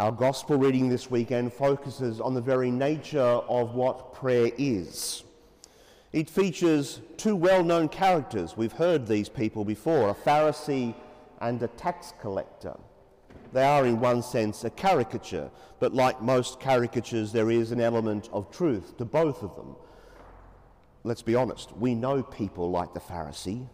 Our 0.00 0.12
gospel 0.12 0.56
reading 0.56 0.88
this 0.88 1.10
weekend 1.10 1.52
focuses 1.52 2.22
on 2.22 2.32
the 2.32 2.40
very 2.40 2.70
nature 2.70 3.20
of 3.20 3.74
what 3.74 4.14
prayer 4.14 4.50
is. 4.56 5.24
It 6.14 6.30
features 6.30 7.02
two 7.18 7.36
well 7.36 7.62
known 7.62 7.90
characters. 7.90 8.56
We've 8.56 8.72
heard 8.72 9.06
these 9.06 9.28
people 9.28 9.62
before 9.62 10.08
a 10.08 10.14
Pharisee 10.14 10.94
and 11.42 11.62
a 11.62 11.68
tax 11.68 12.14
collector. 12.18 12.78
They 13.52 13.62
are, 13.62 13.84
in 13.84 14.00
one 14.00 14.22
sense, 14.22 14.64
a 14.64 14.70
caricature, 14.70 15.50
but 15.80 15.92
like 15.92 16.22
most 16.22 16.60
caricatures, 16.60 17.30
there 17.30 17.50
is 17.50 17.70
an 17.70 17.82
element 17.82 18.30
of 18.32 18.50
truth 18.50 18.96
to 18.96 19.04
both 19.04 19.42
of 19.42 19.54
them. 19.54 19.76
Let's 21.04 21.20
be 21.20 21.34
honest, 21.34 21.76
we 21.76 21.94
know 21.94 22.22
people 22.22 22.70
like 22.70 22.94
the 22.94 23.00
Pharisee. 23.00 23.68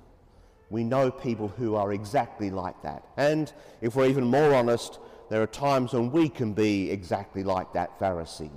We 0.70 0.82
know 0.82 1.12
people 1.12 1.46
who 1.46 1.76
are 1.76 1.92
exactly 1.92 2.50
like 2.50 2.82
that. 2.82 3.04
And 3.16 3.52
if 3.80 3.94
we're 3.94 4.08
even 4.08 4.24
more 4.24 4.52
honest, 4.56 4.98
there 5.28 5.42
are 5.42 5.46
times 5.46 5.92
when 5.92 6.10
we 6.10 6.28
can 6.28 6.52
be 6.52 6.90
exactly 6.90 7.42
like 7.42 7.72
that 7.72 7.98
Pharisee, 7.98 8.50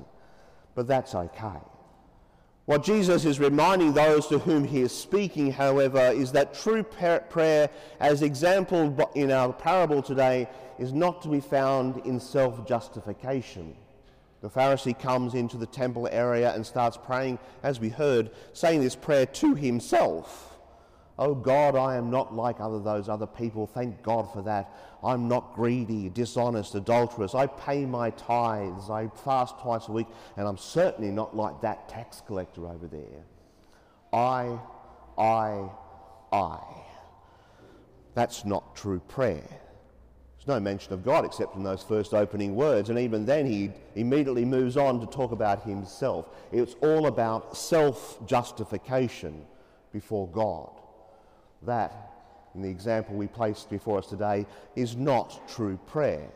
but 0.76 0.88
that's 0.88 1.16
okay. 1.16 1.60
What 2.66 2.84
Jesus 2.84 3.26
is 3.26 3.40
reminding 3.40 3.94
those 3.94 4.28
to 4.28 4.38
whom 4.38 4.64
he 4.64 4.82
is 4.82 4.96
speaking, 4.96 5.52
however, 5.52 6.12
is 6.14 6.32
that 6.34 6.54
true 6.54 6.84
prayer, 6.84 7.70
as 8.00 8.22
exampled 8.22 9.02
in 9.16 9.32
our 9.32 9.52
parable 9.52 10.04
today, 10.04 10.48
is 10.78 10.94
not 10.94 11.24
to 11.24 11.30
be 11.30 11.40
found 11.40 12.06
in 12.06 12.20
self 12.20 12.68
justification. 12.68 13.76
The 14.42 14.52
Pharisee 14.52 14.98
comes 14.98 15.34
into 15.34 15.58
the 15.58 15.66
temple 15.66 16.08
area 16.12 16.54
and 16.54 16.64
starts 16.64 16.96
praying, 16.96 17.40
as 17.64 17.80
we 17.80 17.90
heard, 17.90 18.30
saying 18.54 18.82
this 18.82 18.96
prayer 18.96 19.26
to 19.26 19.56
himself. 19.56 20.59
Oh 21.22 21.36
God, 21.36 21.76
I 21.76 21.98
am 21.98 22.10
not 22.10 22.34
like 22.34 22.62
other 22.62 22.80
those 22.80 23.10
other 23.10 23.28
people. 23.28 23.68
Thank 23.68 24.02
God 24.02 24.32
for 24.32 24.42
that. 24.44 24.74
I'm 25.04 25.28
not 25.28 25.54
greedy, 25.54 26.08
dishonest, 26.08 26.76
adulterous. 26.76 27.36
I 27.36 27.46
pay 27.46 27.86
my 27.86 28.12
tithes. 28.12 28.90
I 28.90 29.10
fast 29.26 29.60
twice 29.60 29.90
a 29.90 29.92
week, 29.92 30.08
and 30.38 30.48
I'm 30.48 30.58
certainly 30.58 31.12
not 31.12 31.36
like 31.36 31.60
that 31.60 31.90
tax 31.90 32.22
collector 32.26 32.66
over 32.66 32.88
there. 32.88 33.26
I, 34.14 34.58
I, 35.18 35.70
I. 36.32 36.60
That's 38.14 38.46
not 38.46 38.74
true 38.74 39.02
prayer. 39.02 39.44
There's 39.44 40.48
no 40.48 40.62
mention 40.62 40.94
of 40.94 41.04
God 41.04 41.26
except 41.26 41.54
in 41.58 41.64
those 41.64 41.84
first 41.84 42.14
opening 42.14 42.56
words, 42.56 42.90
and 42.90 42.98
even 42.98 43.26
then 43.26 43.46
he 43.46 43.72
immediately 43.96 44.46
moves 44.46 44.78
on 44.78 45.02
to 45.02 45.06
talk 45.06 45.34
about 45.34 45.64
himself. 45.64 46.30
It's 46.54 46.76
all 46.82 47.08
about 47.08 47.58
self 47.58 48.26
justification 48.26 49.46
before 49.92 50.30
God. 50.30 50.80
That, 51.64 52.14
in 52.56 52.62
the 52.62 52.70
example 52.70 53.16
we 53.16 53.28
placed 53.28 53.70
before 53.70 53.98
us 54.00 54.08
today, 54.08 54.46
is 54.76 54.96
not 54.96 55.48
true 55.48 55.78
prayer. 55.88 56.30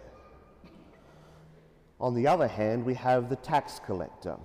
On 1.99 2.13
the 2.13 2.27
other 2.27 2.47
hand, 2.47 2.85
we 2.85 2.93
have 2.95 3.29
the 3.29 3.37
tax 3.37 3.79
collector. 3.85 4.37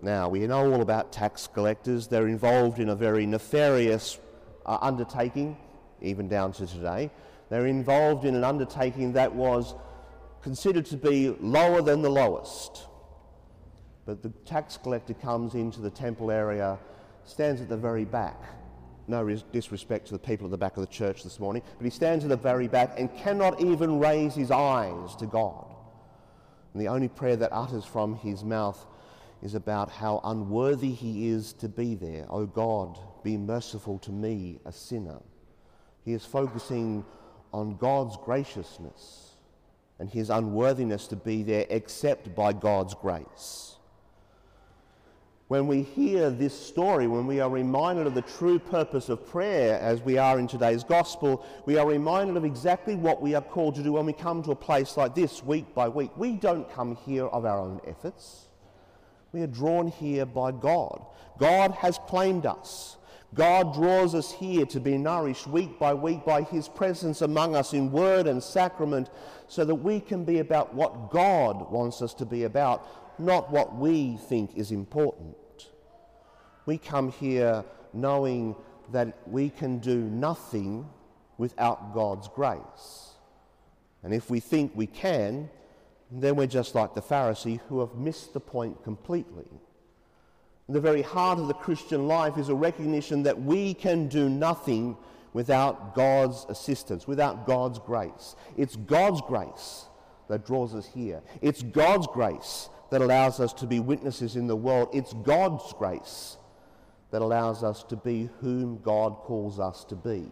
Now, 0.00 0.28
we 0.28 0.46
know 0.46 0.72
all 0.72 0.80
about 0.80 1.12
tax 1.12 1.48
collectors. 1.48 2.06
They're 2.06 2.28
involved 2.28 2.78
in 2.78 2.90
a 2.90 2.94
very 2.94 3.26
nefarious 3.26 4.18
uh, 4.64 4.78
undertaking, 4.80 5.56
even 6.00 6.28
down 6.28 6.52
to 6.52 6.66
today. 6.66 7.10
They're 7.50 7.66
involved 7.66 8.24
in 8.24 8.36
an 8.36 8.44
undertaking 8.44 9.14
that 9.14 9.34
was 9.34 9.74
considered 10.42 10.86
to 10.86 10.96
be 10.96 11.30
lower 11.40 11.82
than 11.82 12.02
the 12.02 12.10
lowest. 12.10 12.86
But 14.06 14.22
the 14.22 14.30
tax 14.46 14.76
collector 14.76 15.14
comes 15.14 15.54
into 15.54 15.80
the 15.80 15.90
temple 15.90 16.30
area, 16.30 16.78
stands 17.24 17.60
at 17.60 17.68
the 17.68 17.76
very 17.76 18.04
back, 18.04 18.40
no 19.08 19.26
disrespect 19.52 20.06
to 20.06 20.12
the 20.12 20.18
people 20.18 20.46
at 20.46 20.50
the 20.50 20.58
back 20.58 20.76
of 20.76 20.80
the 20.82 20.92
church 20.92 21.22
this 21.24 21.40
morning, 21.40 21.62
but 21.76 21.84
he 21.84 21.90
stands 21.90 22.24
at 22.24 22.30
the 22.30 22.36
very 22.36 22.68
back 22.68 22.98
and 22.98 23.14
cannot 23.16 23.60
even 23.60 23.98
raise 23.98 24.34
his 24.34 24.50
eyes 24.50 25.16
to 25.16 25.26
God. 25.26 25.74
And 26.72 26.82
the 26.82 26.88
only 26.88 27.08
prayer 27.08 27.36
that 27.36 27.52
utters 27.52 27.84
from 27.84 28.14
his 28.16 28.44
mouth 28.44 28.86
is 29.42 29.54
about 29.54 29.90
how 29.90 30.20
unworthy 30.24 30.90
he 30.90 31.28
is 31.28 31.52
to 31.54 31.68
be 31.68 31.94
there. 31.94 32.26
Oh 32.28 32.46
God, 32.46 32.98
be 33.22 33.36
merciful 33.36 33.98
to 34.00 34.10
me, 34.10 34.58
a 34.64 34.72
sinner. 34.72 35.20
He 36.04 36.12
is 36.12 36.24
focusing 36.24 37.04
on 37.52 37.76
God's 37.76 38.16
graciousness 38.16 39.36
and 39.98 40.08
his 40.08 40.30
unworthiness 40.30 41.06
to 41.08 41.16
be 41.16 41.42
there 41.42 41.66
except 41.70 42.34
by 42.34 42.52
God's 42.52 42.94
grace. 42.94 43.76
When 45.48 45.66
we 45.66 45.82
hear 45.82 46.28
this 46.28 46.52
story, 46.52 47.06
when 47.06 47.26
we 47.26 47.40
are 47.40 47.48
reminded 47.48 48.06
of 48.06 48.14
the 48.14 48.20
true 48.20 48.58
purpose 48.58 49.08
of 49.08 49.26
prayer, 49.26 49.80
as 49.80 50.02
we 50.02 50.18
are 50.18 50.38
in 50.38 50.46
today's 50.46 50.84
gospel, 50.84 51.42
we 51.64 51.78
are 51.78 51.88
reminded 51.88 52.36
of 52.36 52.44
exactly 52.44 52.96
what 52.96 53.22
we 53.22 53.34
are 53.34 53.40
called 53.40 53.74
to 53.76 53.82
do 53.82 53.92
when 53.92 54.04
we 54.04 54.12
come 54.12 54.42
to 54.42 54.50
a 54.50 54.56
place 54.56 54.98
like 54.98 55.14
this, 55.14 55.42
week 55.42 55.74
by 55.74 55.88
week. 55.88 56.10
We 56.18 56.32
don't 56.32 56.70
come 56.70 56.96
here 56.96 57.24
of 57.24 57.46
our 57.46 57.58
own 57.58 57.80
efforts. 57.86 58.48
We 59.32 59.40
are 59.40 59.46
drawn 59.46 59.88
here 59.88 60.26
by 60.26 60.52
God. 60.52 61.06
God 61.38 61.70
has 61.72 61.98
claimed 62.06 62.44
us. 62.44 62.98
God 63.34 63.74
draws 63.74 64.14
us 64.14 64.32
here 64.32 64.64
to 64.66 64.80
be 64.80 64.96
nourished 64.96 65.46
week 65.46 65.78
by 65.78 65.92
week 65.92 66.24
by 66.24 66.42
His 66.42 66.68
presence 66.68 67.20
among 67.20 67.54
us 67.54 67.74
in 67.74 67.92
word 67.92 68.26
and 68.26 68.42
sacrament 68.42 69.10
so 69.48 69.64
that 69.64 69.74
we 69.74 70.00
can 70.00 70.24
be 70.24 70.38
about 70.38 70.74
what 70.74 71.10
God 71.10 71.70
wants 71.70 72.00
us 72.00 72.14
to 72.14 72.24
be 72.24 72.44
about, 72.44 73.20
not 73.20 73.50
what 73.50 73.76
we 73.76 74.16
think 74.28 74.56
is 74.56 74.70
important. 74.70 75.36
We 76.64 76.78
come 76.78 77.12
here 77.12 77.64
knowing 77.92 78.56
that 78.92 79.18
we 79.26 79.50
can 79.50 79.78
do 79.78 79.96
nothing 79.96 80.88
without 81.36 81.94
God's 81.94 82.28
grace. 82.28 83.12
And 84.02 84.14
if 84.14 84.30
we 84.30 84.40
think 84.40 84.72
we 84.74 84.86
can, 84.86 85.50
then 86.10 86.36
we're 86.36 86.46
just 86.46 86.74
like 86.74 86.94
the 86.94 87.02
Pharisee 87.02 87.60
who 87.68 87.80
have 87.80 87.94
missed 87.94 88.32
the 88.32 88.40
point 88.40 88.82
completely. 88.82 89.48
The 90.68 90.80
very 90.80 91.02
heart 91.02 91.38
of 91.38 91.48
the 91.48 91.54
Christian 91.54 92.06
life 92.06 92.36
is 92.36 92.50
a 92.50 92.54
recognition 92.54 93.22
that 93.22 93.40
we 93.40 93.72
can 93.72 94.08
do 94.08 94.28
nothing 94.28 94.96
without 95.32 95.94
God's 95.94 96.44
assistance, 96.48 97.06
without 97.06 97.46
God's 97.46 97.78
grace. 97.78 98.36
It's 98.56 98.76
God's 98.76 99.22
grace 99.22 99.86
that 100.28 100.44
draws 100.44 100.74
us 100.74 100.86
here. 100.86 101.22
It's 101.40 101.62
God's 101.62 102.06
grace 102.06 102.68
that 102.90 103.00
allows 103.00 103.40
us 103.40 103.52
to 103.54 103.66
be 103.66 103.80
witnesses 103.80 104.36
in 104.36 104.46
the 104.46 104.56
world. 104.56 104.90
It's 104.92 105.14
God's 105.14 105.72
grace 105.72 106.36
that 107.10 107.22
allows 107.22 107.64
us 107.64 107.82
to 107.84 107.96
be 107.96 108.28
whom 108.40 108.80
God 108.82 109.16
calls 109.16 109.58
us 109.58 109.84
to 109.86 109.94
be. 109.94 110.28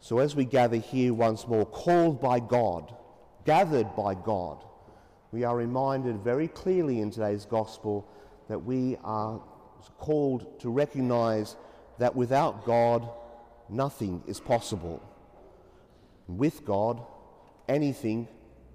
So, 0.00 0.18
as 0.18 0.36
we 0.36 0.44
gather 0.44 0.76
here 0.76 1.14
once 1.14 1.48
more, 1.48 1.64
called 1.64 2.20
by 2.20 2.40
God, 2.40 2.94
gathered 3.44 3.96
by 3.96 4.14
God, 4.14 4.62
we 5.32 5.44
are 5.44 5.56
reminded 5.56 6.18
very 6.18 6.48
clearly 6.48 7.00
in 7.00 7.10
today's 7.10 7.46
gospel 7.46 8.06
that 8.48 8.58
we 8.58 8.96
are 9.04 9.40
called 9.98 10.60
to 10.60 10.70
recognize 10.70 11.56
that 11.98 12.14
without 12.14 12.64
God, 12.64 13.08
nothing 13.68 14.22
is 14.26 14.40
possible. 14.40 15.02
With 16.28 16.64
God, 16.64 17.02
anything, 17.68 18.28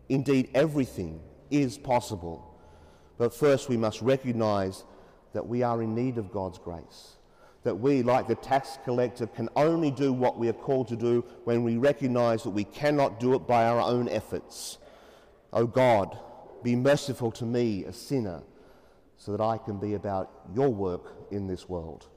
indeed 0.09 0.49
everything, 0.53 1.21
is 1.49 1.77
possible. 1.77 2.47
But 3.17 3.33
first, 3.33 3.69
we 3.69 3.77
must 3.77 4.01
recognize 4.01 4.83
that 5.33 5.47
we 5.47 5.63
are 5.63 5.81
in 5.81 5.95
need 5.95 6.17
of 6.17 6.31
God's 6.31 6.57
grace. 6.57 7.17
That 7.63 7.75
we, 7.75 8.01
like 8.01 8.27
the 8.27 8.35
tax 8.35 8.79
collector, 8.83 9.27
can 9.27 9.47
only 9.55 9.91
do 9.91 10.11
what 10.11 10.39
we 10.39 10.49
are 10.49 10.53
called 10.53 10.87
to 10.87 10.95
do 10.95 11.23
when 11.43 11.63
we 11.63 11.77
recognize 11.77 12.43
that 12.43 12.49
we 12.49 12.63
cannot 12.63 13.19
do 13.19 13.35
it 13.35 13.45
by 13.45 13.65
our 13.65 13.79
own 13.79 14.09
efforts. 14.09 14.79
Oh 15.53 15.67
God, 15.67 16.17
be 16.63 16.75
merciful 16.75 17.31
to 17.33 17.45
me, 17.45 17.85
a 17.85 17.93
sinner, 17.93 18.41
so 19.21 19.31
that 19.31 19.41
I 19.41 19.59
can 19.59 19.77
be 19.77 19.93
about 19.93 20.31
your 20.51 20.69
work 20.69 21.13
in 21.29 21.45
this 21.45 21.69
world. 21.69 22.07